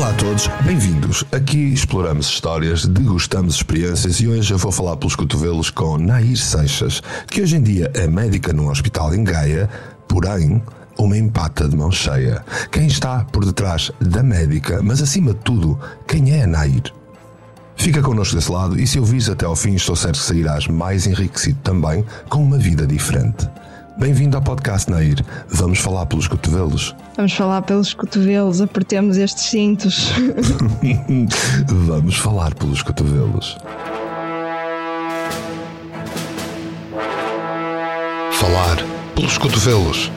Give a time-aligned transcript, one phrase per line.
[0.00, 1.26] Olá a todos, bem-vindos.
[1.30, 7.02] Aqui exploramos histórias, degustamos experiências e hoje eu vou falar pelos cotovelos com Nair Seixas,
[7.26, 9.68] que hoje em dia é médica num hospital em Gaia,
[10.08, 10.62] porém
[10.96, 12.42] uma empata de mão cheia.
[12.72, 15.78] Quem está por detrás da médica, mas acima de tudo,
[16.08, 16.84] quem é a Nair?
[17.76, 21.06] Fica connosco desse lado e se ouvires até ao fim, estou certo que sairás mais
[21.06, 23.46] enriquecido também com uma vida diferente.
[24.00, 25.22] Bem-vindo ao podcast, Nair.
[25.46, 26.96] Vamos falar pelos cotovelos.
[27.18, 30.10] Vamos falar pelos cotovelos, apertemos estes cintos.
[31.68, 33.58] Vamos falar pelos cotovelos.
[38.32, 38.78] Falar
[39.14, 40.10] pelos cotovelos.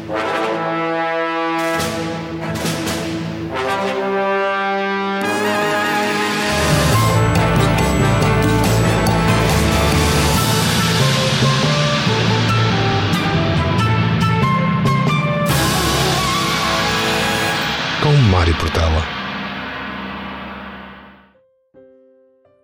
[18.32, 19.04] Mário Portela.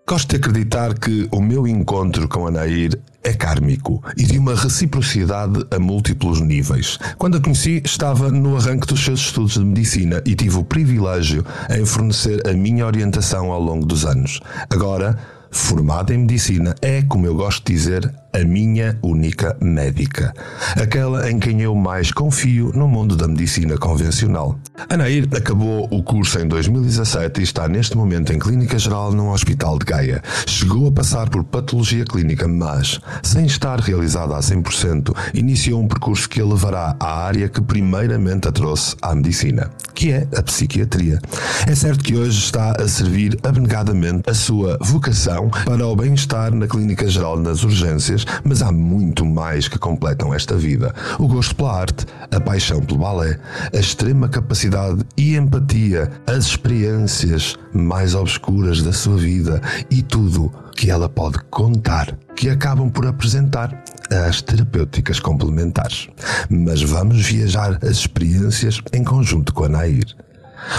[0.08, 4.56] Gosto de acreditar que o meu encontro com a Nair é kármico e de uma
[4.56, 6.98] reciprocidade a múltiplos níveis.
[7.18, 11.46] Quando a conheci, estava no arranque dos seus estudos de medicina e tive o privilégio
[11.70, 14.40] em fornecer a minha orientação ao longo dos anos.
[14.70, 15.18] Agora,
[15.52, 20.34] formada em medicina, é, como eu gosto de dizer, a minha única médica.
[20.82, 24.58] Aquela em quem eu mais confio no mundo da medicina convencional.
[24.90, 29.80] Anair acabou o curso em 2017 e está neste momento em clínica geral num hospital
[29.80, 30.22] de Gaia.
[30.48, 36.30] Chegou a passar por patologia clínica, mas, sem estar realizada a 100%, iniciou um percurso
[36.30, 41.20] que a levará à área que primeiramente a trouxe à medicina, que é a psiquiatria.
[41.68, 46.68] É certo que hoje está a servir abnegadamente a sua vocação para o bem-estar na
[46.68, 50.94] clínica geral nas urgências mas há muito mais que completam esta vida.
[51.18, 53.40] O gosto pela arte, a paixão pelo balé,
[53.74, 60.90] a extrema capacidade e empatia, as experiências mais obscuras da sua vida e tudo que
[60.90, 63.84] ela pode contar, que acabam por apresentar
[64.28, 66.08] as terapêuticas complementares.
[66.50, 70.06] Mas vamos viajar as experiências em conjunto com a Nair.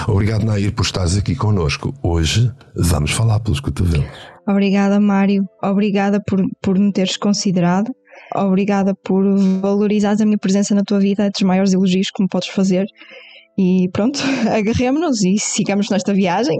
[0.06, 1.94] Obrigado, Nair, por estares aqui connosco.
[2.03, 4.29] Hoje vamos falar pelos cotovelos.
[4.46, 5.44] Obrigada, Mário.
[5.62, 7.94] Obrigada por, por me teres considerado.
[8.34, 9.24] Obrigada por
[9.60, 11.24] valorizares a minha presença na tua vida.
[11.24, 12.86] É dos maiores elogios que me podes fazer.
[13.58, 14.20] E pronto,
[14.50, 16.58] agarremos-nos e sigamos nesta viagem.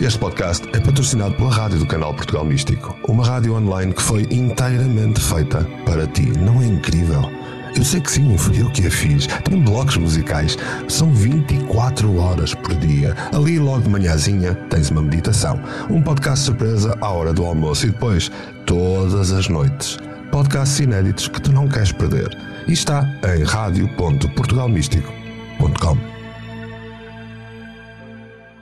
[0.00, 4.22] Este podcast é patrocinado pela rádio do canal Portugal Místico, uma rádio online que foi
[4.30, 6.26] inteiramente feita para ti.
[6.38, 7.41] Não é incrível?
[7.74, 9.26] Eu sei que sim, fui eu que a fiz.
[9.44, 10.58] Tem blocos musicais.
[10.88, 13.16] São 24 horas por dia.
[13.34, 15.58] Ali, logo de manhãzinha, tens uma meditação.
[15.88, 18.30] Um podcast surpresa à hora do almoço e depois,
[18.66, 19.96] todas as noites.
[20.30, 22.28] Podcasts inéditos que tu não queres perder.
[22.68, 25.96] E está em radio.portugalmístico.com.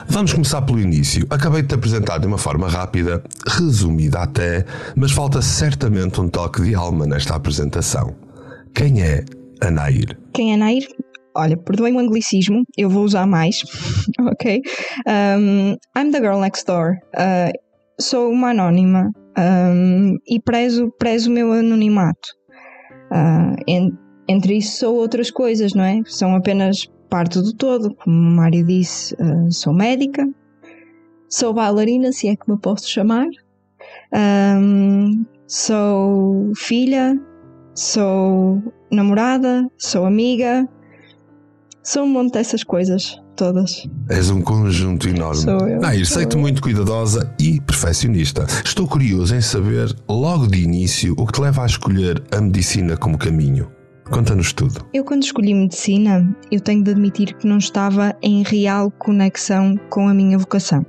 [0.07, 1.27] Vamos começar pelo início.
[1.29, 6.61] Acabei de te apresentar de uma forma rápida, resumida até, mas falta certamente um toque
[6.61, 8.30] de alma nesta apresentação.
[8.73, 9.23] Quem é
[9.61, 10.17] a Nair?
[10.33, 10.87] Quem é Nair?
[11.35, 13.63] Olha, perdoem o anglicismo, eu vou usar mais,
[14.19, 14.61] ok?
[15.07, 16.97] Um, I'm the girl next door.
[17.15, 17.51] Uh,
[17.99, 22.29] sou uma anónima um, e prezo, prezo o meu anonimato.
[23.11, 23.91] Uh, en,
[24.27, 26.01] entre isso sou outras coisas, não é?
[26.05, 27.95] São apenas parte do todo.
[27.95, 30.27] Como o Mário disse, uh, sou médica,
[31.29, 33.27] sou bailarina, se é que me posso chamar,
[34.13, 37.17] um, sou filha,
[37.73, 38.61] sou
[38.91, 40.67] namorada, sou amiga,
[41.83, 43.87] sou um monte dessas coisas todas.
[44.09, 45.41] És um conjunto enorme.
[45.41, 45.79] Sou eu.
[45.79, 48.45] Nair, sei-te muito cuidadosa e perfeccionista.
[48.63, 52.95] Estou curioso em saber, logo de início, o que te leva a escolher a medicina
[52.97, 53.71] como caminho.
[54.09, 54.85] Conta-nos tudo.
[54.93, 60.07] Eu, quando escolhi medicina, eu tenho de admitir que não estava em real conexão com
[60.07, 60.85] a minha vocação.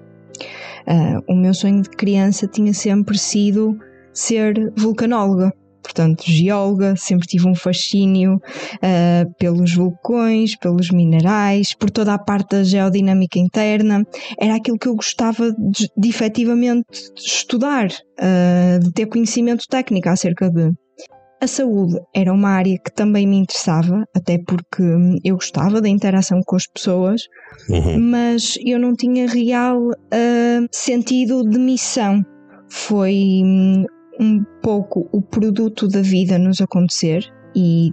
[0.87, 3.79] Uh, o meu sonho de criança tinha sempre sido
[4.13, 12.15] ser vulcanóloga portanto, geóloga, sempre tive um fascínio uh, pelos vulcões, pelos minerais, por toda
[12.15, 14.07] a parte da geodinâmica interna.
[14.39, 16.87] Era aquilo que eu gostava de, de efetivamente
[17.17, 20.71] estudar, uh, de ter conhecimento técnico acerca de.
[21.41, 24.85] A saúde era uma área que também me interessava, até porque
[25.25, 27.23] eu gostava da interação com as pessoas,
[27.69, 27.99] uhum.
[27.99, 32.23] mas eu não tinha real uh, sentido de missão.
[32.71, 33.85] Foi hum,
[34.23, 37.93] um pouco o produto da vida nos acontecer e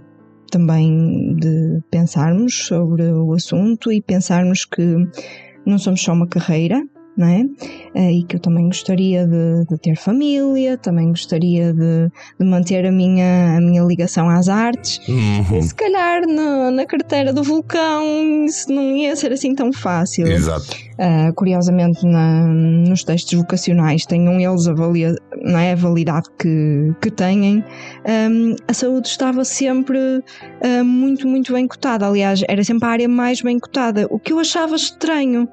[0.50, 4.96] também de pensarmos sobre o assunto e pensarmos que
[5.66, 6.80] não somos só uma carreira,
[7.20, 7.42] não é?
[7.94, 12.86] Uh, e que eu também gostaria de, de ter família, também gostaria de, de, manter
[12.86, 15.00] a minha, a minha ligação às artes.
[15.06, 15.62] Uhum.
[15.62, 20.26] Se calhar no, na carteira do vulcão isso não ia ser assim tão fácil.
[20.26, 20.90] Exato.
[21.00, 26.92] Uh, curiosamente, na, nos textos vocacionais, tenham eles a, valia, não é, a validade que,
[27.00, 27.64] que têm,
[28.06, 32.06] um, a saúde estava sempre uh, muito, muito bem cotada.
[32.06, 35.48] Aliás, era sempre a área mais bem cotada, o que eu achava estranho.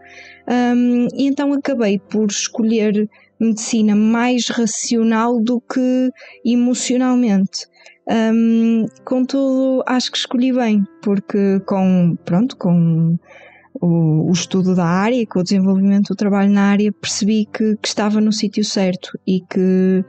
[0.47, 3.09] Um, e então acabei por escolher
[3.39, 6.11] medicina mais racional do que
[6.45, 7.67] emocionalmente.
[8.09, 13.17] Um, contudo, acho que escolhi bem, porque com, pronto, com
[13.81, 17.87] o, o, estudo da área, com o desenvolvimento do trabalho na área, percebi que, que
[17.87, 20.05] estava no sítio certo e que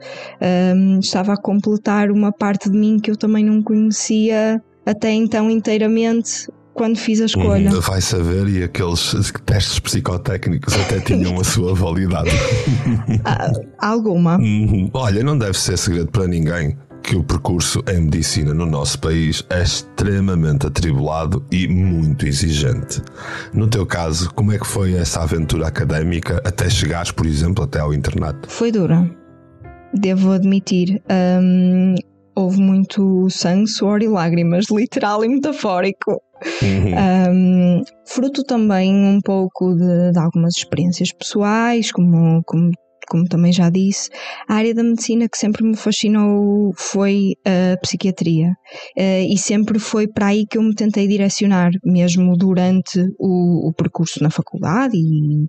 [0.75, 5.51] um, estava a completar uma parte de mim que eu também não conhecia até então
[5.51, 6.47] inteiramente
[6.79, 7.73] quando fiz a escolha.
[7.73, 9.13] Uhum, vai saber, e aqueles
[9.45, 12.29] testes psicotécnicos até tinham a sua validade.
[13.25, 14.37] Ah, alguma.
[14.37, 14.89] Uhum.
[14.93, 19.43] Olha, não deve ser segredo para ninguém que o percurso em medicina no nosso país
[19.49, 23.01] é extremamente atribulado e muito exigente.
[23.53, 27.81] No teu caso, como é que foi essa aventura académica até chegares, por exemplo, até
[27.81, 28.49] ao internato?
[28.49, 29.09] Foi dura,
[29.93, 31.01] devo admitir.
[31.11, 31.95] Um,
[32.35, 36.21] houve muito sangue, suor e lágrimas, literal e metafórico.
[36.61, 37.33] Uhum.
[37.33, 42.71] Um, fruto também um pouco de, de, algumas experiências pessoais, como, como,
[43.07, 44.09] como também já disse,
[44.47, 48.49] a área da medicina que sempre me fascinou foi a psiquiatria
[48.97, 53.73] uh, e sempre foi para aí que eu me tentei direcionar, mesmo durante o, o
[53.73, 55.47] percurso na faculdade e,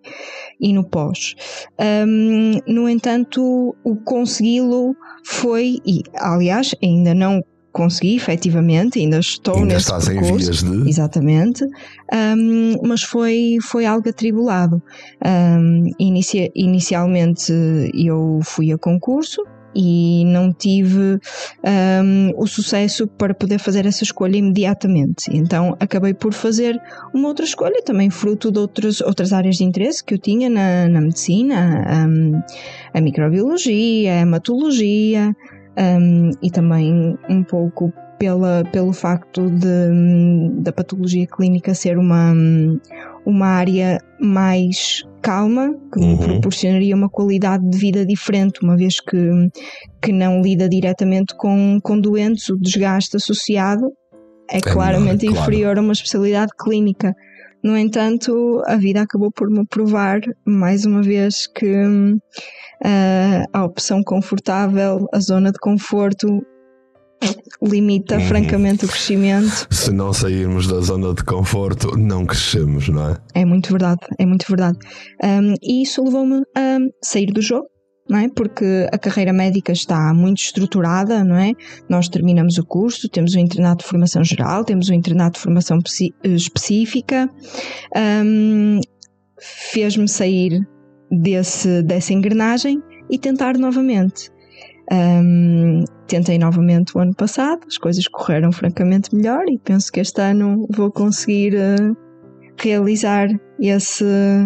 [0.60, 1.34] e no pós.
[1.78, 3.40] Um, no entanto,
[3.84, 4.94] o consegui-lo
[5.25, 7.40] foi, e aliás, ainda não
[7.72, 10.88] consegui, efetivamente, ainda estou ainda nesse estás percurso, em vias de...
[10.88, 14.82] Exatamente, um, mas foi, foi algo atribulado.
[15.25, 17.52] Um, inicia, inicialmente
[17.94, 19.43] eu fui a concurso,
[19.75, 21.19] e não tive
[21.64, 25.25] um, o sucesso para poder fazer essa escolha imediatamente.
[25.32, 26.81] Então acabei por fazer
[27.14, 30.88] uma outra escolha, também fruto de outras, outras áreas de interesse que eu tinha na,
[30.88, 32.40] na medicina, um,
[32.93, 35.34] a microbiologia, a hematologia,
[35.78, 42.34] um, e também um pouco pela, pelo facto de, da patologia clínica ser uma,
[43.25, 46.17] uma área mais calma, que uhum.
[46.17, 49.50] me proporcionaria uma qualidade de vida diferente, uma vez que,
[50.02, 53.90] que não lida diretamente com, com doentes, o desgaste associado
[54.50, 57.14] é, é claramente inferior a uma especialidade clínica.
[57.62, 62.19] No entanto, a vida acabou por me provar mais uma vez que uh,
[63.53, 66.41] a opção confortável, a zona de conforto,
[67.62, 68.21] limita uhum.
[68.27, 69.67] francamente o crescimento.
[69.71, 73.17] Se não sairmos da zona de conforto, não crescemos, não é?
[73.35, 74.79] É muito verdade, é muito verdade.
[75.23, 77.69] Um, e isso levou-me a sair do jogo,
[78.11, 78.29] não é?
[78.29, 81.53] Porque a carreira médica está muito estruturada, não é?
[81.89, 85.79] Nós terminamos o curso, temos o internato de formação geral, temos o internato de formação
[86.25, 87.31] específica.
[87.97, 88.81] Um,
[89.73, 90.61] Fez-me sair
[91.11, 94.31] desse, dessa engrenagem e tentar novamente.
[94.93, 100.21] Um, tentei novamente o ano passado, as coisas correram francamente melhor e penso que este
[100.21, 101.97] ano vou conseguir uh,
[102.59, 103.29] realizar
[103.61, 104.05] esse,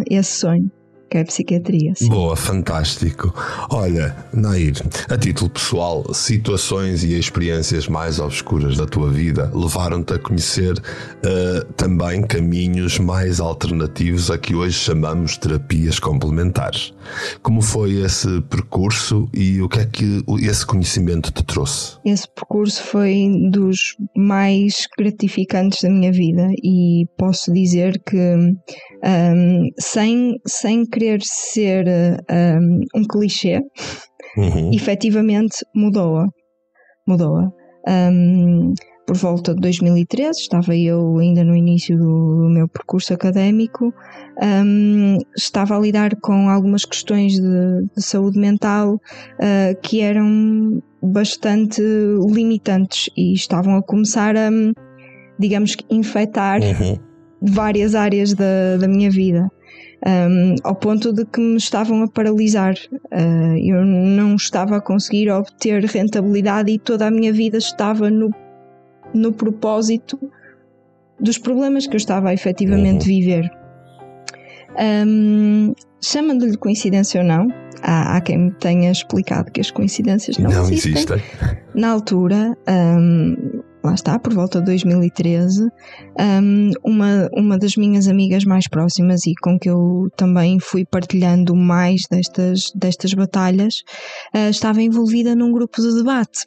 [0.09, 0.71] esse sonho
[1.15, 1.93] que é psiquiatria.
[1.95, 2.09] Sim.
[2.09, 3.33] Boa, fantástico.
[3.71, 4.75] Olha, Nair,
[5.09, 11.73] a título pessoal, situações e experiências mais obscuras da tua vida levaram-te a conhecer uh,
[11.75, 16.93] também caminhos mais alternativos a que hoje chamamos terapias complementares.
[17.43, 21.99] Como foi esse percurso e o que é que esse conhecimento te trouxe?
[22.05, 30.35] Esse percurso foi dos mais gratificantes da minha vida e posso dizer que um, sem,
[30.47, 31.87] sem querer ser
[32.31, 33.61] um, um clichê,
[34.37, 34.71] uhum.
[34.73, 36.27] efetivamente mudou-a.
[37.07, 37.51] Mudou-a.
[37.87, 38.73] Um,
[39.07, 43.93] por volta de 2013, estava eu ainda no início do, meu percurso académico,
[44.43, 51.83] um, estava a lidar com algumas questões de, de saúde mental uh, que eram bastante
[52.31, 54.51] limitantes e estavam a começar a,
[55.39, 56.99] digamos que, infectar uhum.
[57.43, 59.51] várias áreas da, da minha vida.
[60.07, 62.75] Um, ao ponto de que me estavam a paralisar.
[62.95, 68.31] Uh, eu não estava a conseguir obter rentabilidade e toda a minha vida estava no
[69.15, 70.19] no propósito
[71.19, 73.17] dos problemas que eu estava a efetivamente uhum.
[73.17, 73.51] viver.
[75.07, 77.49] Um, Chamando-lhe coincidência ou não,
[77.83, 80.93] há, há, quem me tenha explicado que as coincidências não, não existem.
[80.93, 81.23] existem.
[81.75, 85.63] Na altura, um, lá está, por volta de 2013,
[86.21, 91.55] um, uma, uma das minhas amigas mais próximas e com que eu também fui partilhando
[91.57, 93.77] mais destas, destas batalhas,
[94.35, 96.47] uh, estava envolvida num grupo de debate.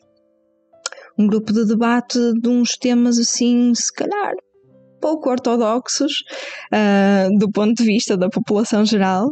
[1.18, 4.34] Um grupo de debate de uns temas assim, se calhar,
[5.02, 6.12] pouco ortodoxos
[6.74, 9.32] uh, do ponto de vista da população geral.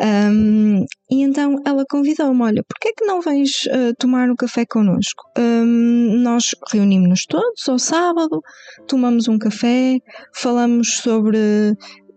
[0.00, 4.64] Um, e então ela convidou-me: Olha, porquê é que não vens uh, tomar um café
[4.64, 5.24] connosco?
[5.36, 8.40] Um, nós reunimos-nos todos ao sábado,
[8.86, 9.98] tomamos um café,
[10.34, 11.74] falamos sobre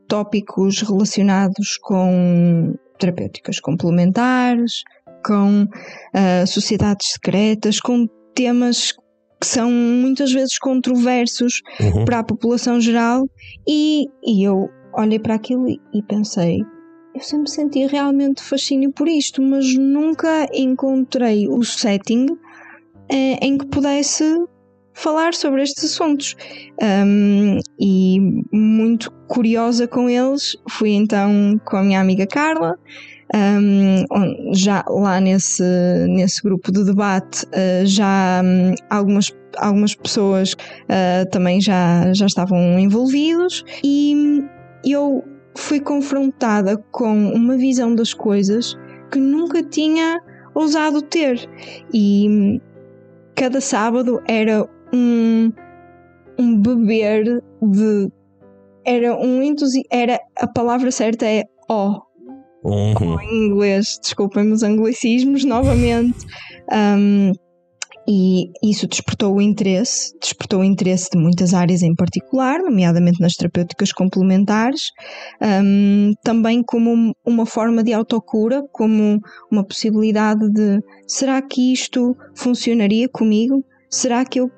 [0.08, 4.84] tópicos relacionados com terapêuticas complementares,
[5.26, 8.92] com uh, sociedades secretas, com temas
[9.40, 12.06] que são muitas vezes controversos uhum.
[12.06, 13.28] para a população geral,
[13.68, 16.62] e, e eu olhei para aquilo e, e pensei:
[17.14, 22.28] eu sempre senti realmente fascínio por isto, mas nunca encontrei o setting
[23.10, 24.24] eh, em que pudesse
[24.94, 26.36] falar sobre estes assuntos.
[26.82, 28.20] Um, e
[28.52, 32.78] muito curiosa com eles, fui então com a minha amiga Carla.
[33.34, 35.64] Um, já lá nesse,
[36.10, 42.78] nesse grupo de debate uh, já um, algumas, algumas pessoas uh, também já, já estavam
[42.78, 44.44] envolvidos e
[44.86, 45.24] eu
[45.56, 48.76] fui confrontada com uma visão das coisas
[49.12, 50.22] que nunca tinha
[50.54, 51.50] ousado ter.
[51.94, 52.60] E
[53.36, 55.52] cada sábado era um,
[56.38, 58.12] um beber de.
[58.86, 59.88] Era um entusiasmo.
[59.92, 61.92] Era, a palavra certa é ó.
[61.92, 62.11] Oh.
[62.64, 63.20] Uhum.
[63.20, 66.18] em inglês, desculpem os anglicismos novamente.
[66.72, 67.32] Um,
[68.08, 73.36] e isso despertou o interesse, despertou o interesse de muitas áreas em particular, nomeadamente nas
[73.36, 74.90] terapêuticas complementares,
[75.64, 79.20] um, também como uma forma de autocura, como
[79.52, 83.64] uma possibilidade de será que isto funcionaria comigo?
[83.90, 84.50] Será que eu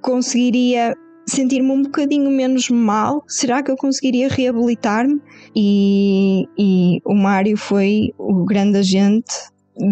[0.00, 0.94] conseguiria
[1.28, 3.22] sentir-me um bocadinho menos mal?
[3.26, 5.20] Será que eu conseguiria reabilitar-me?
[5.54, 9.32] E, e o Mário foi o grande agente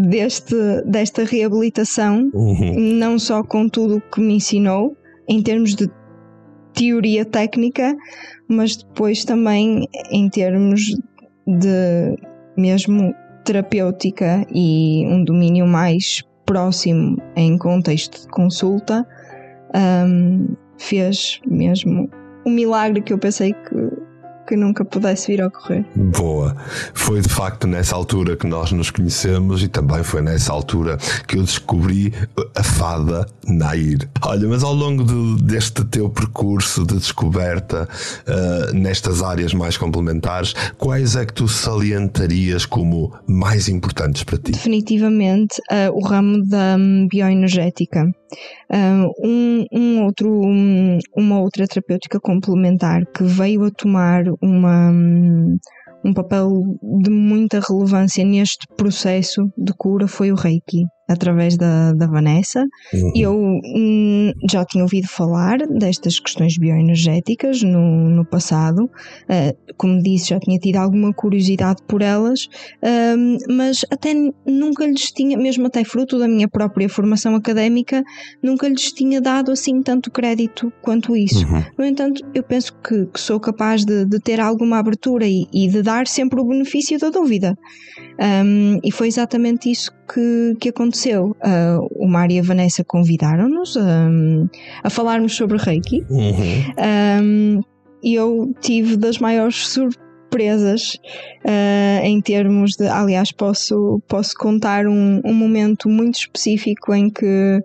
[0.09, 2.75] deste, desta reabilitação, uhum.
[2.99, 4.97] não só com tudo o que me ensinou,
[5.29, 5.89] em termos de
[6.75, 7.97] teoria técnica,
[8.49, 10.83] mas depois também em termos
[11.47, 12.17] de
[12.57, 13.15] mesmo
[13.45, 19.07] terapêutica e um domínio mais próximo em contexto de consulta,
[19.75, 22.09] um, fez mesmo
[22.47, 24.07] um milagre que eu pensei que
[24.47, 25.85] que nunca pudesse vir a ocorrer.
[25.97, 26.57] Boa.
[26.95, 31.37] Foi de facto nessa altura que nós nos conhecemos e também foi nessa altura que
[31.37, 32.13] eu descobri
[32.55, 34.09] a fada Nair.
[34.23, 37.89] Olha, mas ao longo de, deste teu percurso de descoberta
[38.27, 44.53] uh, nestas áreas mais complementares, quais é que tu salientarias como mais importantes para ti?
[44.53, 46.77] Definitivamente uh, o ramo da
[47.11, 48.07] bioenergética.
[49.23, 54.91] Um, um, outro, um, uma outra terapêutica complementar que veio a tomar uma,
[56.05, 56.51] um papel
[57.03, 62.65] de muita relevância neste processo de cura foi o Reiki através da, da Vanessa.
[62.93, 63.13] Uhum.
[63.15, 70.31] Eu hum, já tinha ouvido falar destas questões bioenergéticas no, no passado, uh, como disse,
[70.31, 72.47] já tinha tido alguma curiosidade por elas,
[72.83, 74.13] uh, mas até
[74.47, 78.03] nunca lhes tinha, mesmo até fruto da minha própria formação académica,
[78.43, 81.47] nunca lhes tinha dado assim tanto crédito quanto isso.
[81.47, 81.65] Uhum.
[81.79, 85.69] No entanto, eu penso que, que sou capaz de, de, ter alguma abertura e, e,
[85.69, 87.57] de dar sempre o benefício da dúvida.
[88.19, 91.37] Um, e foi exatamente isso que, que aconteceu.
[91.43, 94.47] Uh, o Mário e a Vanessa convidaram-nos um,
[94.83, 97.21] a falarmos sobre Reiki uhum.
[97.23, 97.61] um,
[98.03, 100.95] e eu tive das maiores surpresas
[101.45, 102.87] uh, em termos de.
[102.87, 107.61] Aliás, posso, posso contar um, um momento muito específico em que.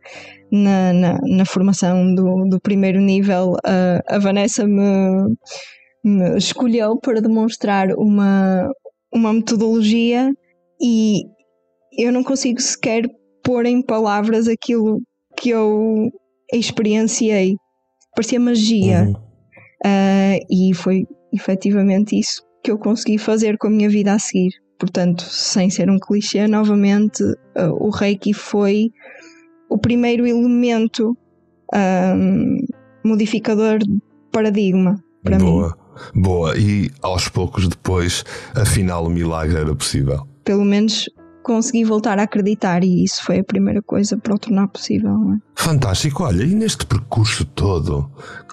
[0.53, 5.33] Na, na, na formação do, do primeiro nível, uh, a Vanessa me,
[6.03, 8.69] me escolheu para demonstrar uma,
[9.13, 10.29] uma metodologia
[10.81, 11.21] e
[11.97, 13.03] eu não consigo sequer
[13.43, 15.01] pôr em palavras aquilo
[15.37, 16.09] que eu
[16.53, 17.55] experienciei.
[18.15, 19.03] Parecia magia.
[19.03, 19.13] Uhum.
[19.83, 24.51] Uh, e foi efetivamente isso que eu consegui fazer com a minha vida a seguir.
[24.77, 28.89] Portanto, sem ser um clichê, novamente, uh, o Reiki foi
[29.69, 31.17] o primeiro elemento
[31.73, 32.57] um,
[33.05, 33.97] modificador de
[34.31, 35.67] paradigma para Boa.
[35.67, 36.21] mim.
[36.21, 38.23] Boa, e aos poucos depois,
[38.55, 40.25] afinal, o milagre era possível.
[40.43, 41.05] Pelo menos
[41.43, 45.11] consegui voltar a acreditar e isso foi a primeira coisa para o tornar possível.
[45.33, 45.37] É?
[45.55, 48.09] Fantástico, olha, e neste percurso todo,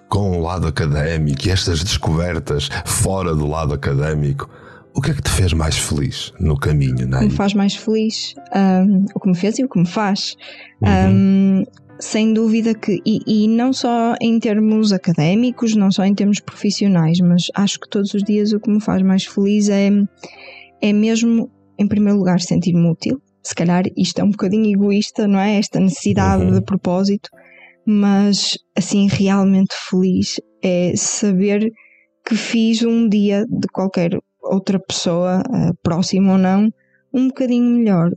[0.09, 4.49] com o lado académico e estas descobertas fora do lado académico,
[4.95, 7.21] o que é que te fez mais feliz no caminho, não é?
[7.21, 9.87] O que me faz mais feliz, um, o que me fez e o que me
[9.87, 10.37] faz.
[10.83, 11.63] Uhum.
[11.63, 11.65] Um,
[12.01, 17.21] sem dúvida que, e, e, não só em termos académicos, não só em termos profissionais,
[17.21, 19.91] mas acho que todos os dias o que me faz mais feliz é,
[20.81, 23.21] é mesmo, em primeiro lugar, sentir-me útil.
[23.43, 25.59] Se calhar isto é um bocadinho egoísta, não é?
[25.59, 26.53] Esta necessidade uhum.
[26.53, 27.31] de propósito,
[27.87, 31.71] mas assim, realmente feliz é saber
[32.27, 34.11] que fiz um dia de qualquer
[34.43, 36.69] outra pessoa, uh, próxima ou não,
[37.13, 38.11] um bocadinho melhor.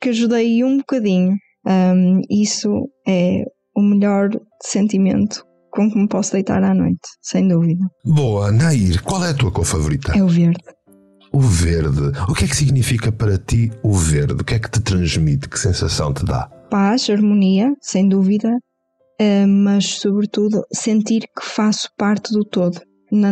[0.00, 3.42] Que ajudei um bocadinho um, isso é
[3.74, 4.30] o melhor
[4.62, 7.84] sentimento com que me posso deitar à noite, sem dúvida.
[8.04, 10.12] Boa, Nair, qual é a tua cor favorita?
[10.16, 10.62] É o verde.
[11.32, 12.12] O verde.
[12.28, 14.34] O que é que significa para ti o verde?
[14.34, 15.48] O que é que te transmite?
[15.48, 16.48] Que sensação te dá?
[16.70, 18.50] Paz, harmonia, sem dúvida,
[19.46, 22.80] mas sobretudo sentir que faço parte do todo.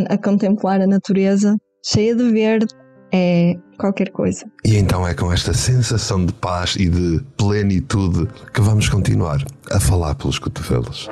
[0.09, 2.67] A contemplar a natureza cheia de verde,
[3.13, 4.45] é qualquer coisa.
[4.65, 9.79] E então é com esta sensação de paz e de plenitude que vamos continuar a
[9.79, 11.09] falar pelos cotovelos.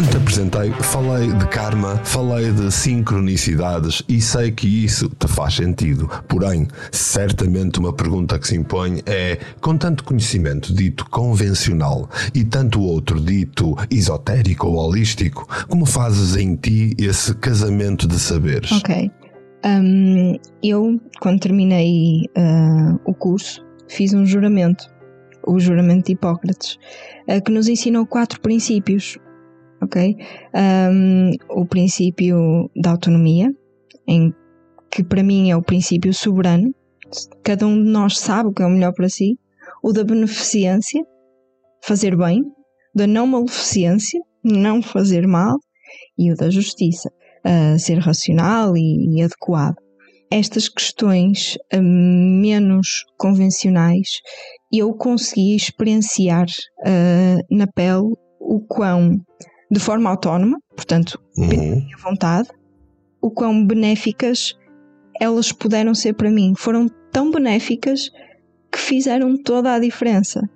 [0.00, 5.56] Quando te apresentei, falei de karma, falei de sincronicidades e sei que isso te faz
[5.56, 6.08] sentido.
[6.26, 12.80] Porém, certamente uma pergunta que se impõe é: com tanto conhecimento dito convencional e tanto
[12.80, 18.72] outro dito esotérico ou holístico, como fazes em ti esse casamento de saberes?
[18.72, 19.10] Ok.
[19.66, 24.82] Um, eu, quando terminei uh, o curso, fiz um juramento,
[25.46, 26.78] o juramento de Hipócrates,
[27.28, 29.18] uh, que nos ensinou quatro princípios
[29.90, 30.16] ok?
[30.54, 33.48] Um, o princípio da autonomia,
[34.06, 34.32] em
[34.90, 36.72] que para mim é o princípio soberano,
[37.42, 39.36] cada um de nós sabe o que é o melhor para si,
[39.82, 41.02] o da beneficência,
[41.84, 42.42] fazer bem,
[42.94, 45.58] da não maleficência, não fazer mal,
[46.16, 47.10] e o da justiça,
[47.44, 49.76] uh, ser racional e, e adequado.
[50.30, 54.20] Estas questões uh, menos convencionais
[54.72, 59.18] eu consegui experienciar uh, na pele o quão
[59.70, 61.46] de forma autónoma, portanto, uhum.
[61.46, 62.48] minha vontade,
[63.20, 64.56] o quão benéficas
[65.20, 66.54] elas puderam ser para mim.
[66.56, 68.10] Foram tão benéficas
[68.72, 70.48] que fizeram toda a diferença.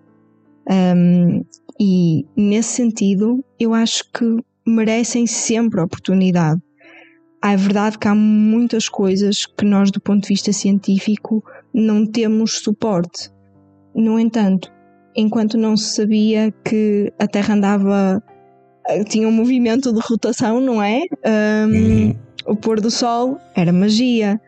[0.71, 1.45] Um,
[1.79, 4.25] e nesse sentido, eu acho que
[4.67, 6.61] merecem sempre oportunidade.
[7.43, 12.59] É verdade que há muitas coisas que nós, do ponto de vista científico, não temos
[12.61, 13.31] suporte.
[13.95, 14.73] No entanto,
[15.15, 18.23] enquanto não se sabia que a Terra andava
[19.09, 21.03] tinha um movimento de rotação, não é?
[21.25, 22.17] Um, uhum.
[22.47, 24.41] O pôr do sol era magia.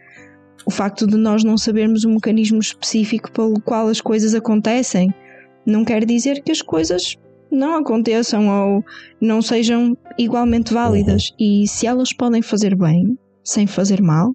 [0.66, 5.14] O facto de nós não sabermos o mecanismo específico pelo qual as coisas acontecem
[5.64, 7.16] não quer dizer que as coisas
[7.50, 8.84] não aconteçam ou
[9.20, 11.30] não sejam igualmente válidas.
[11.30, 11.36] Uhum.
[11.38, 14.34] E se elas podem fazer bem, sem fazer mal,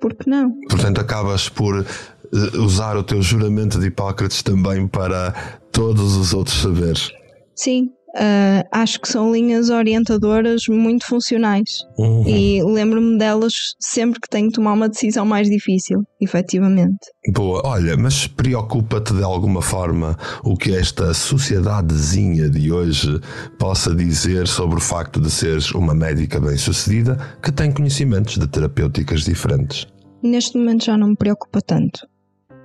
[0.00, 0.52] por que não?
[0.68, 6.60] Portanto, acabas por eh, usar o teu juramento de Hipócrates também para todos os outros
[6.60, 7.10] saberes.
[7.54, 12.26] Sim, Uh, acho que são linhas orientadoras muito funcionais uhum.
[12.26, 16.98] e lembro-me delas sempre que tenho que tomar uma decisão mais difícil, efetivamente.
[17.32, 23.20] Boa, olha, mas preocupa-te de alguma forma o que esta sociedadezinha de hoje
[23.60, 29.22] possa dizer sobre o facto de seres uma médica bem-sucedida que tem conhecimentos de terapêuticas
[29.22, 29.86] diferentes?
[30.20, 32.08] Neste momento já não me preocupa tanto,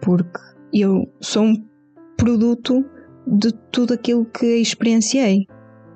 [0.02, 0.40] porque
[0.74, 1.56] eu sou um
[2.18, 2.84] produto
[3.28, 5.48] de tudo aquilo que experienciei,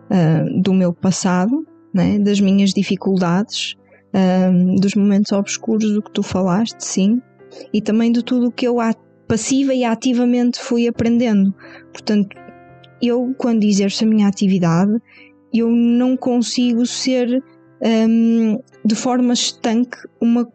[0.10, 3.76] uh, do meu passado, né, das minhas dificuldades,
[4.13, 7.22] uh, dos momentos obscuros do que tu falaste, sim,
[7.74, 8.78] e também de tudo o que eu
[9.28, 11.54] passiva e ativamente fui aprendendo.
[11.92, 12.36] Portanto,
[13.02, 15.00] eu, quando exerço a minha atividade,
[15.54, 17.44] eu não consigo ser
[17.82, 20.48] um, de forma estanque uma,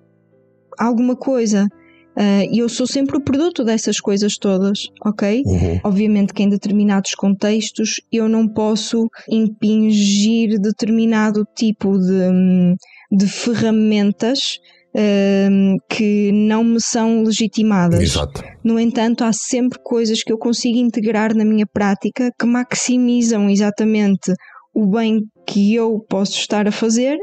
[0.79, 1.67] alguma coisa.
[2.16, 5.42] Uh, e eu sou sempre o produto dessas coisas todas, ok?
[5.44, 5.81] Uhum.
[5.83, 12.77] Obviamente que em determinados contextos eu não posso impingir determinado tipo de,
[13.11, 14.59] de ferramentas
[14.94, 18.00] uh, que não me são legitimadas.
[18.00, 18.42] Exato.
[18.62, 24.33] No entanto, há sempre coisas que eu consigo integrar na minha prática que maximizam exatamente
[24.72, 27.16] o bem que eu posso estar a fazer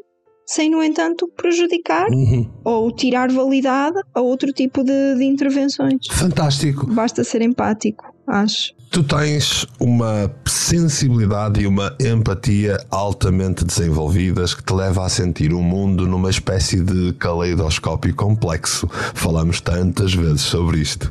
[0.54, 2.46] sem, no entanto, prejudicar uhum.
[2.66, 6.08] ou tirar validade a outro tipo de, de intervenções.
[6.12, 6.88] Fantástico.
[6.88, 8.74] Basta ser empático, acho.
[8.92, 15.62] Tu tens uma sensibilidade e uma empatia altamente desenvolvidas que te leva a sentir o
[15.62, 18.90] mundo numa espécie de caleidoscópio complexo.
[19.14, 21.10] Falamos tantas vezes sobre isto.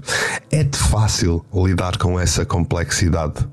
[0.52, 3.48] É-te fácil lidar com essa complexidade?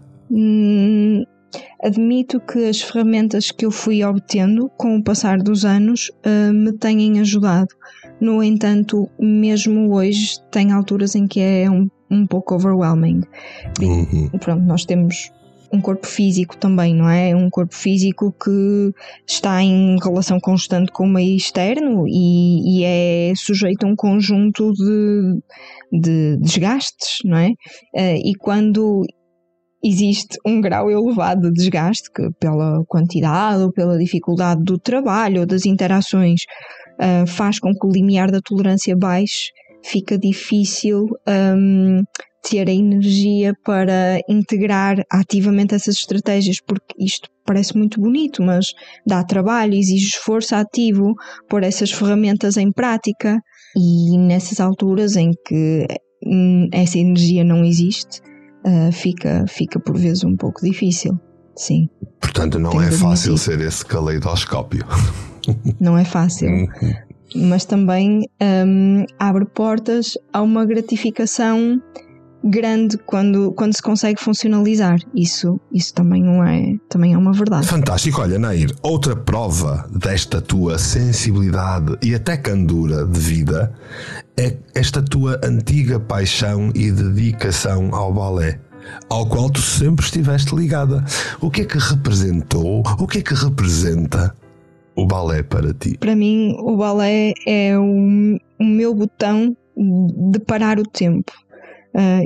[1.83, 6.71] Admito que as ferramentas que eu fui obtendo com o passar dos anos uh, me
[6.73, 7.69] tenham ajudado,
[8.19, 13.21] No entanto, mesmo hoje, tem alturas em que é um, um pouco overwhelming.
[13.79, 14.29] Uhum.
[14.39, 15.31] Pronto, nós temos
[15.71, 17.35] um corpo físico também, não é?
[17.35, 18.93] Um corpo físico que
[19.27, 24.73] está em relação constante com o meio externo e, e é sujeito a um conjunto
[24.73, 25.41] de,
[25.91, 27.49] de desgastes, não é?
[27.93, 29.05] Uh, e quando
[29.83, 35.45] existe um grau elevado de desgaste, que pela quantidade ou pela dificuldade do trabalho ou
[35.45, 36.41] das interações
[36.99, 39.51] uh, faz com que o limiar da tolerância baixe,
[39.83, 42.03] fica difícil um,
[42.49, 48.67] ter a energia para integrar ativamente essas estratégias, porque isto parece muito bonito, mas
[49.05, 51.13] dá trabalho, exige esforço ativo,
[51.49, 53.39] pôr essas ferramentas em prática
[53.75, 55.87] e nessas alturas em que
[56.25, 58.21] hum, essa energia não existe,
[58.65, 61.19] uh, fica, fica por vezes um pouco difícil.
[61.55, 61.89] Sim.
[62.21, 64.85] Portanto, não é fácil ser esse caleidoscópio.
[65.79, 66.49] Não é fácil.
[66.49, 66.67] Uhum.
[67.47, 71.81] mas também um, abre portas a uma gratificação
[72.43, 74.99] grande quando, quando se consegue funcionalizar.
[75.13, 77.67] Isso, isso também não é, também é uma verdade.
[77.67, 78.21] Fantástico.
[78.21, 83.73] Olha, Nair, outra prova desta tua sensibilidade e até candura de vida
[84.37, 88.59] é esta tua antiga paixão e dedicação ao balé.
[89.09, 91.03] Ao qual tu sempre estiveste ligada.
[91.41, 92.83] O que é que representou?
[92.97, 94.33] O que é que representa
[94.95, 95.97] o balé para ti?
[95.97, 101.31] Para mim, o balé é o, o meu botão de parar o tempo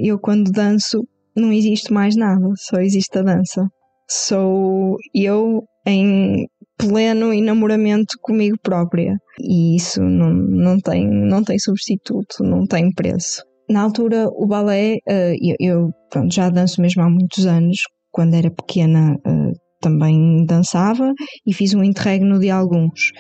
[0.02, 1.04] eu, quando danço,
[1.36, 3.68] não existe mais nada, só existe a dança.
[4.10, 6.46] Sou eu em
[6.78, 9.16] pleno enamoramento comigo própria.
[9.40, 13.44] E isso não, não, tem, não tem substituto, não tem preço.
[13.70, 17.78] Na altura, o balé, uh, eu, eu pronto, já danço mesmo há muitos anos.
[18.12, 21.14] Quando era pequena, uh, também dançava
[21.48, 23.12] e fiz um interregno de alguns.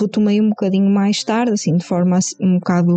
[0.00, 2.96] Retomei um bocadinho mais tarde, assim, de forma assim, um bocado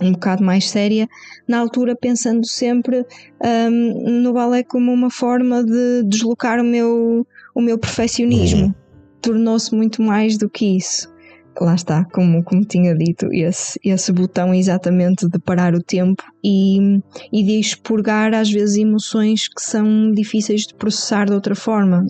[0.00, 1.08] um, bocado mais séria,
[1.46, 3.04] na altura pensando sempre
[3.70, 8.66] um, no balé como uma forma de deslocar o meu, o meu perfeccionismo.
[8.66, 8.74] Uhum.
[9.20, 11.08] Tornou-se muito mais do que isso.
[11.60, 17.00] Lá está, como, como tinha dito, esse, esse botão exatamente de parar o tempo e,
[17.32, 22.06] e de expurgar às vezes emoções que são difíceis de processar de outra forma,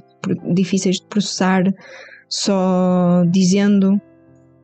[0.52, 1.62] difíceis de processar
[2.28, 3.98] só dizendo,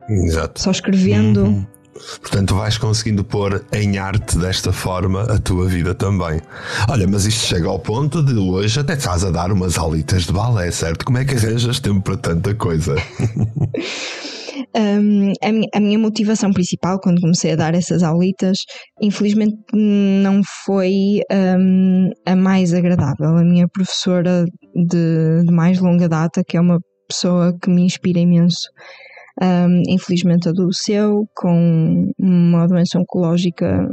[0.07, 0.61] Exato.
[0.61, 1.45] só escrevendo.
[1.45, 1.74] Uhum
[2.21, 6.41] Portanto, vais conseguindo pôr em arte desta forma a tua vida também.
[6.89, 10.33] Olha, mas isto chega ao ponto de hoje até estás a dar umas aulitas de
[10.33, 11.05] balé, certo?
[11.05, 12.95] Como é que arranjas tempo para tanta coisa?
[14.73, 18.57] Um, a, minha, a, minha, motivação principal quando comecei a dar essas aulitas,
[19.01, 23.37] infelizmente não foi um, a mais agradável.
[23.37, 28.19] A minha professora de, de, mais longa data, que é uma pessoa que me inspira
[28.19, 28.67] imenso,
[29.41, 33.87] um, infelizmente adoeceu com uma doença oncológica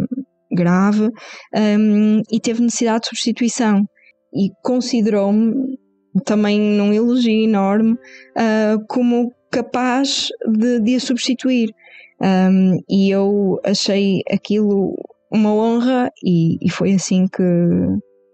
[0.50, 1.09] grave
[1.57, 3.85] um, e teve necessidade de substituição.
[4.35, 5.76] E considerou-me
[6.24, 11.70] também num elogio enorme uh, como capaz de, de a substituir.
[12.20, 14.94] Um, e eu achei aquilo
[15.31, 17.42] uma honra e, e foi assim que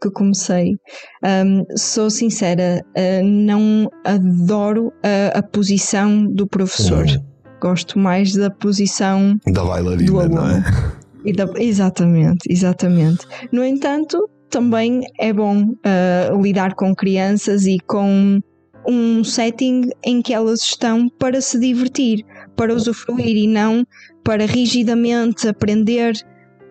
[0.00, 0.76] que comecei.
[1.24, 7.06] Um, sou sincera, uh, não adoro a, a, posição do professor.
[7.06, 7.24] Uhum.
[7.60, 10.34] Gosto mais da posição da bailarina, do aluno.
[10.36, 11.32] não é?
[11.32, 13.26] Da, exatamente, exatamente.
[13.52, 18.40] No entanto, também é bom uh, lidar com crianças e com
[18.86, 22.24] um setting em que elas estão para se divertir,
[22.56, 23.86] para usufruir e não
[24.24, 26.14] para rigidamente aprender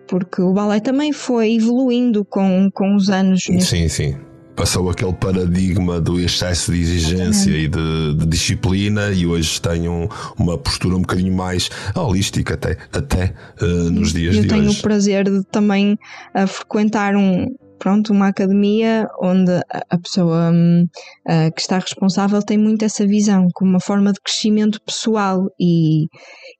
[0.08, 3.44] porque o balé também foi evoluindo com, com os anos.
[3.44, 4.16] Sim, sim.
[4.56, 10.08] Passou aquele paradigma do excesso de exigência e de, de, disciplina e hoje tem um,
[10.36, 14.56] uma postura um bocadinho mais holística até, até uh, nos dias Eu de hoje.
[14.56, 15.96] Eu tenho o prazer de também
[16.34, 17.46] uh, frequentar um,
[17.78, 23.46] pronto, uma academia onde a pessoa um, uh, que está responsável tem muito essa visão
[23.54, 26.06] como uma forma de crescimento pessoal e,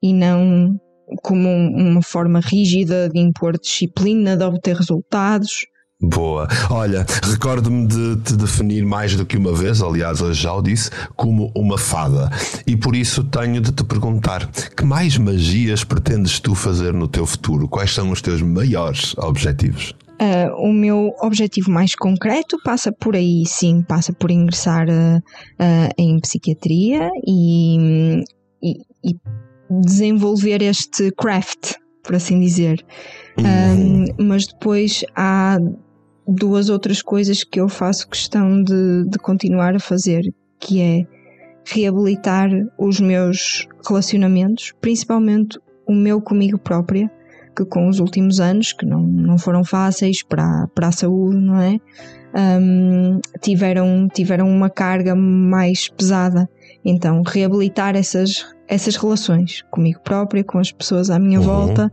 [0.01, 0.79] e não
[1.21, 5.51] como uma forma rígida de impor disciplina, de obter resultados.
[6.01, 6.47] Boa.
[6.69, 10.89] Olha, recordo-me de te definir mais do que uma vez, aliás, hoje já o disse,
[11.13, 12.29] como uma fada.
[12.65, 17.25] E por isso tenho de te perguntar: que mais magias pretendes tu fazer no teu
[17.25, 17.67] futuro?
[17.67, 19.93] Quais são os teus maiores objetivos?
[20.21, 25.89] Uh, o meu objetivo mais concreto passa por aí, sim, passa por ingressar uh, uh,
[25.97, 28.23] em psiquiatria e,
[28.61, 28.71] e,
[29.03, 29.15] e
[29.69, 32.83] desenvolver este craft, por assim dizer.
[33.37, 34.05] Uhum.
[34.19, 35.57] Um, mas depois há
[36.27, 40.23] duas outras coisas que eu faço questão de, de continuar a fazer,
[40.59, 41.07] que é
[41.65, 47.11] reabilitar os meus relacionamentos, principalmente o meu comigo própria,
[47.55, 51.59] que com os últimos anos, que não, não foram fáceis para, para a saúde, não
[51.59, 51.79] é?
[52.35, 56.47] Um, tiveram, tiveram uma carga mais pesada.
[56.85, 61.45] Então, reabilitar essas, essas relações comigo própria, com as pessoas à minha uhum.
[61.45, 61.91] volta,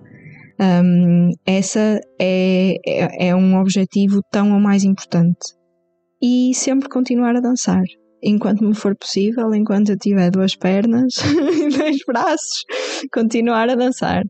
[0.60, 5.54] um, essa é, é, é um objetivo tão ou mais importante.
[6.22, 7.82] E sempre continuar a dançar
[8.22, 12.64] enquanto me for possível, enquanto eu tiver duas pernas e dois braços,
[13.12, 14.24] continuar a dançar.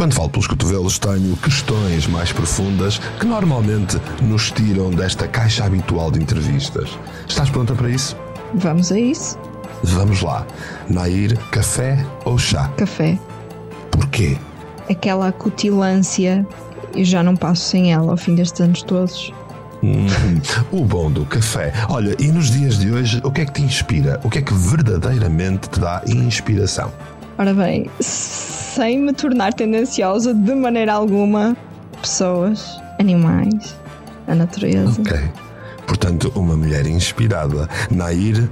[0.00, 6.10] Quando falo pelos cotovelos, tenho questões mais profundas que normalmente nos tiram desta caixa habitual
[6.10, 6.88] de entrevistas.
[7.28, 8.16] Estás pronta para isso?
[8.54, 9.38] Vamos a isso.
[9.82, 10.46] Vamos lá.
[10.88, 12.68] Nair, café ou chá?
[12.78, 13.18] Café.
[13.90, 14.38] Porquê?
[14.88, 16.46] Aquela acutilância,
[16.96, 19.34] eu já não passo sem ela ao fim destes anos todos.
[19.82, 20.06] Hum,
[20.72, 21.74] o bom do café.
[21.90, 24.18] Olha, e nos dias de hoje, o que é que te inspira?
[24.24, 26.90] O que é que verdadeiramente te dá inspiração?
[27.40, 31.56] Ora bem, sem me tornar tendenciosa de maneira alguma,
[32.02, 33.74] pessoas, animais,
[34.28, 35.00] a natureza.
[35.00, 35.18] Ok.
[35.86, 37.66] Portanto, uma mulher inspirada.
[37.90, 38.46] Nair,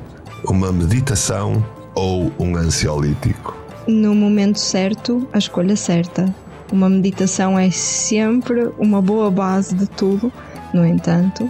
[0.47, 1.63] uma meditação
[1.95, 3.55] ou um ansiolítico?
[3.87, 6.35] No momento certo, a escolha certa.
[6.73, 10.33] Uma meditação é sempre uma boa base de tudo,
[10.73, 11.47] no entanto,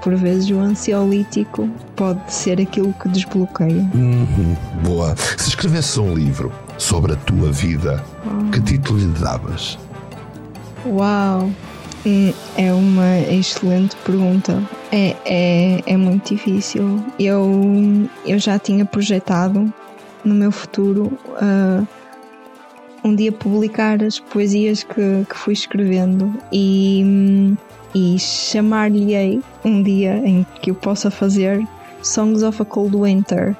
[0.00, 3.86] por vezes o ansiolítico pode ser aquilo que desbloqueia.
[3.94, 5.14] Uhum, boa.
[5.36, 8.02] Se escrevesse um livro sobre a tua vida,
[8.52, 9.78] que título lhe davas?
[10.86, 11.50] Uau!
[12.06, 14.62] Hum, é uma excelente pergunta.
[14.90, 17.04] É, é, é muito difícil.
[17.18, 19.72] Eu, eu já tinha projetado
[20.24, 21.12] no meu futuro
[21.42, 21.86] uh,
[23.04, 27.54] um dia publicar as poesias que, que fui escrevendo e.
[27.94, 31.66] E chamar-lhe-ei um dia em que eu possa fazer
[32.02, 33.56] Songs of a Cold Winter.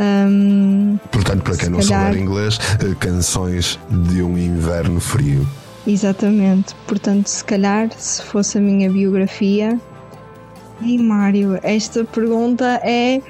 [0.00, 2.06] Um, Portanto, para quem não calhar...
[2.06, 5.46] souber inglês, eh, canções de um inverno frio.
[5.86, 6.74] Exatamente.
[6.86, 9.78] Portanto, se calhar, se fosse a minha biografia.
[10.80, 13.20] E Mário, esta pergunta é.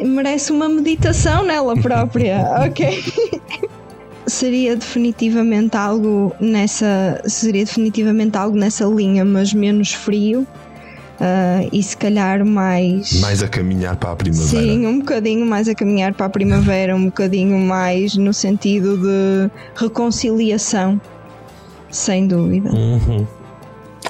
[0.00, 3.02] merece uma meditação nela própria, ok?
[4.28, 10.46] seria definitivamente algo nessa seria definitivamente algo nessa linha, mas menos frio.
[11.18, 13.20] Uh, e se calhar mais.
[13.20, 14.62] Mais a caminhar para a primavera.
[14.62, 19.50] Sim, um bocadinho mais a caminhar para a primavera, um bocadinho mais no sentido de
[19.74, 21.00] reconciliação,
[21.90, 22.70] sem dúvida.
[22.70, 23.26] Uhum.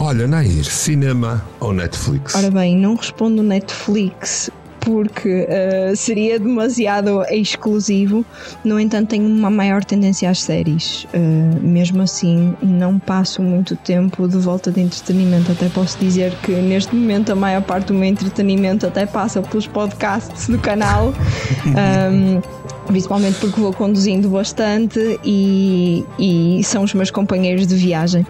[0.01, 2.35] Olha, Nair, cinema ou Netflix?
[2.35, 4.51] Ora bem, não respondo Netflix
[4.87, 8.25] porque uh, seria demasiado exclusivo.
[8.65, 11.05] No entanto, tenho uma maior tendência às séries.
[11.07, 15.51] Uh, mesmo assim, não passo muito tempo de volta de entretenimento.
[15.51, 19.67] Até posso dizer que neste momento a maior parte do meu entretenimento até passa pelos
[19.67, 21.13] podcasts do canal.
[21.67, 22.41] um,
[22.87, 28.25] principalmente porque vou conduzindo bastante e, e são os meus companheiros de viagem.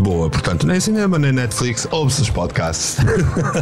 [0.00, 2.96] Boa, portanto, nem cinema nem Netflix, ouve-se os podcasts.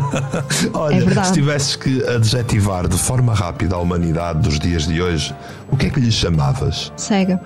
[0.72, 5.34] Olha, é se tivesses que adjetivar de forma rápida a humanidade dos dias de hoje,
[5.68, 6.92] o que é que lhe chamavas?
[6.96, 7.40] Cega.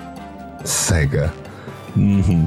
[0.63, 1.33] Cega.
[1.97, 2.47] Uhum.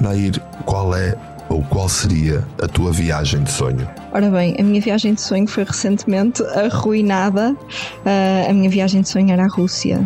[0.00, 1.16] Nair, qual é
[1.48, 3.88] ou qual seria a tua viagem de sonho?
[4.12, 7.52] Ora bem, a minha viagem de sonho foi recentemente arruinada.
[7.52, 10.00] Uh, a minha viagem de sonho era a Rússia.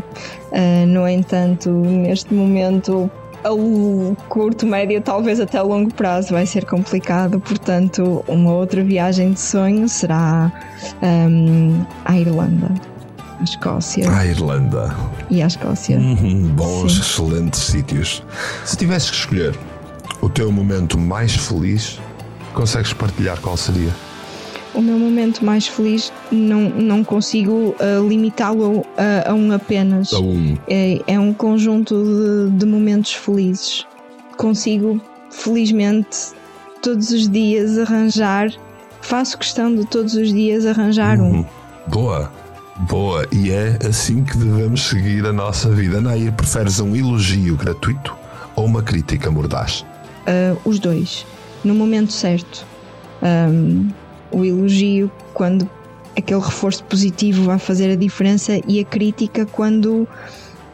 [0.53, 3.11] Uh, no entanto, neste momento
[3.45, 7.41] a curto, médio, talvez até a longo prazo vai ser complicado.
[7.41, 10.53] Portanto, uma outra viagem de sonho será
[11.03, 12.71] um, à Irlanda.
[13.39, 14.11] A Escócia.
[14.11, 14.95] A Irlanda.
[15.31, 15.99] E a Escócia.
[15.99, 17.01] Uhum, bons, Sim.
[17.01, 18.23] excelentes sítios.
[18.65, 19.59] Se tivesses que escolher
[20.21, 21.99] o teu momento mais feliz,
[22.53, 23.91] consegues partilhar qual seria?
[24.75, 30.13] O meu momento mais feliz não, não consigo uh, limitá-lo a, a, um apenas.
[30.13, 30.57] A um.
[30.69, 33.87] É, é um conjunto de, de momentos felizes.
[34.37, 36.33] Consigo, felizmente,
[36.83, 38.51] todos os dias arranjar,
[39.01, 41.41] faço questão de todos os dias arranjar uhum.
[41.41, 41.45] um.
[41.89, 42.33] Boa,
[42.89, 43.27] boa.
[43.33, 46.01] E é assim que devemos seguir a nossa vida.
[46.01, 48.17] Nair, preferes um elogio gratuito
[48.57, 49.85] ou uma crítica mordaz?
[50.27, 51.27] Uh, os dois,
[51.65, 52.65] no momento certo.
[53.23, 53.91] Um,
[54.31, 55.69] o elogio quando
[56.17, 60.07] aquele reforço positivo vai fazer a diferença e a crítica quando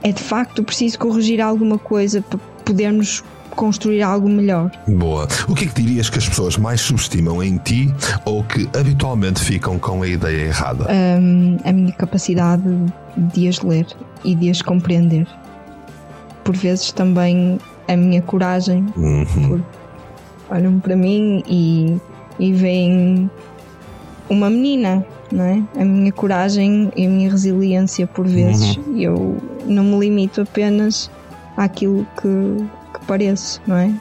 [0.03, 4.71] é de facto preciso corrigir alguma coisa para podermos construir algo melhor.
[4.87, 5.27] Boa.
[5.49, 7.93] O que é que dirias que as pessoas mais subestimam em ti
[8.25, 10.87] ou que habitualmente ficam com a ideia errada?
[10.91, 12.63] Um, a minha capacidade
[13.17, 13.87] de as ler
[14.25, 15.27] e de as compreender.
[16.45, 18.87] Por vezes também a minha coragem.
[18.97, 19.63] Uhum.
[20.51, 21.97] olham para mim e,
[22.39, 23.31] e veem
[24.29, 25.63] uma menina, não é?
[25.81, 28.77] A minha coragem e a minha resiliência por vezes.
[28.77, 28.99] Uhum.
[28.99, 29.37] Eu
[29.67, 31.11] não me limito apenas
[31.57, 33.93] àquilo que, que pareço, não é?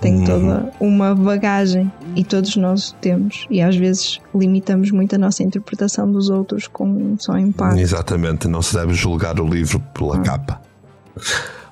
[0.00, 0.24] Tenho uhum.
[0.24, 3.46] toda uma bagagem e todos nós temos.
[3.50, 7.78] E às vezes limitamos muito a nossa interpretação dos outros com só impacto.
[7.78, 10.20] Exatamente, não se deve julgar o livro pela ah.
[10.20, 10.60] capa.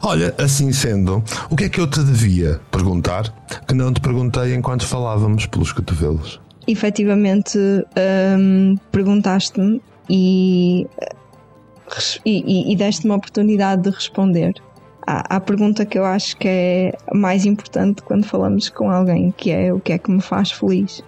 [0.02, 3.32] Olha, assim sendo, o que é que eu te devia perguntar
[3.66, 6.40] que não te perguntei enquanto falávamos pelos cotovelos?
[6.68, 7.58] Efetivamente,
[8.38, 10.86] hum, perguntaste-me e,
[12.26, 14.52] e, e deste-me a oportunidade de responder
[15.08, 19.50] à, à pergunta que eu acho que é mais importante quando falamos com alguém, que
[19.50, 21.02] é o que é que me faz feliz.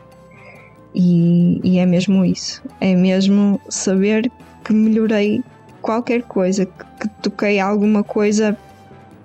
[0.94, 2.62] E, e, é mesmo isso.
[2.81, 4.33] É mesmo saber
[4.64, 5.44] que melhorei
[5.83, 8.57] qualquer coisa, que, que toquei alguma coisa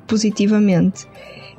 [0.05, 1.07] positivamente.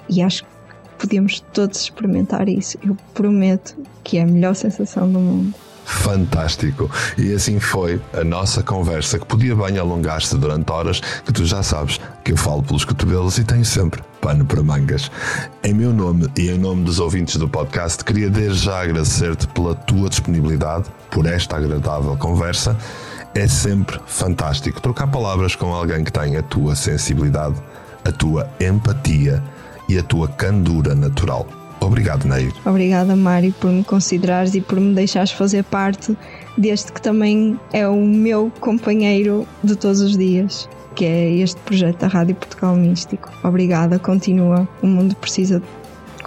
[0.09, 0.56] E acho que
[0.97, 2.79] podemos todos experimentar isso.
[2.85, 5.55] Eu prometo que é a melhor sensação do mundo.
[5.87, 6.91] Fantástico!
[7.17, 11.63] E assim foi a nossa conversa, que podia bem alongar-se durante horas, que tu já
[11.63, 15.11] sabes que eu falo pelos cotovelos e tenho sempre pano para mangas.
[15.63, 19.77] Em meu nome e em nome dos ouvintes do podcast, queria desde já agradecer-te pela
[19.77, 22.77] tua disponibilidade, por esta agradável conversa.
[23.33, 27.55] É sempre fantástico trocar palavras com alguém que tem a tua sensibilidade
[28.07, 29.43] a tua empatia
[29.89, 31.47] e a tua candura natural.
[31.81, 32.53] Obrigado, Nair.
[32.65, 36.17] Obrigada, Mário, por me considerares e por me deixares fazer parte
[36.57, 42.01] deste que também é o meu companheiro de todos os dias, que é este projeto
[42.01, 43.31] da Rádio Portugal Místico.
[43.45, 44.67] Obrigada, continua.
[44.83, 45.63] O mundo precisa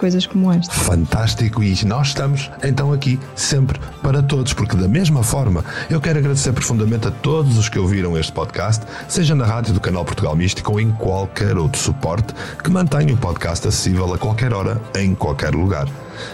[0.00, 0.72] coisas como esta.
[0.72, 6.18] Fantástico, e nós estamos então aqui sempre para todos, porque da mesma forma eu quero
[6.18, 10.34] agradecer profundamente a todos os que ouviram este podcast, seja na rádio do canal Portugal
[10.34, 12.32] Místico ou em qualquer outro suporte
[12.64, 15.86] que mantenha o podcast acessível a qualquer hora, em qualquer lugar.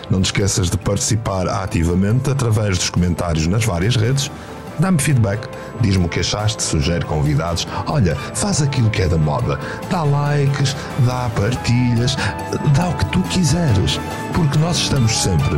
[0.08, 4.30] Não te esqueças de participar ativamente através dos comentários nas várias redes
[4.78, 5.48] Dá-me feedback,
[5.80, 7.66] diz-me o que achaste, sugere convidados.
[7.86, 9.58] Olha, faz aquilo que é da moda.
[9.90, 12.16] Dá likes, dá partilhas,
[12.76, 13.98] dá o que tu quiseres.
[14.34, 15.56] Porque nós estamos sempre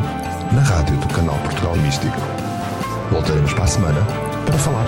[0.52, 2.16] na rádio do canal Portugal Místico.
[3.10, 4.06] Voltaremos para a semana
[4.46, 4.86] para falar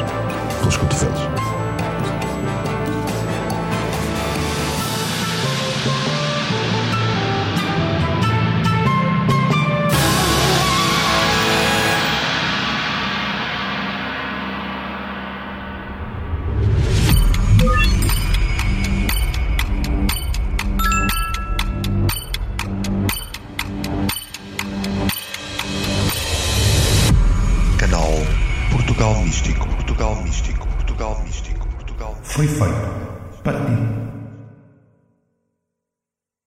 [0.60, 1.49] pelos cotovelos.